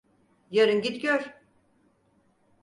[0.51, 1.33] Yarın git gör…